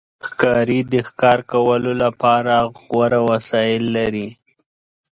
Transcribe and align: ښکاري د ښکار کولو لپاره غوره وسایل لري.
ښکاري 0.27 0.79
د 0.91 0.95
ښکار 1.07 1.39
کولو 1.51 1.91
لپاره 2.03 2.53
غوره 2.83 3.19
وسایل 3.29 3.83
لري. 3.97 4.27